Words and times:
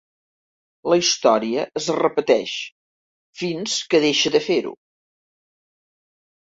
La 0.93 0.97
història 1.01 1.65
es 1.81 1.91
repeteix, 1.99 2.55
fins 3.45 3.79
que 3.93 4.05
deixa 4.09 4.35
de 4.39 4.45
fer-ho. 4.51 4.77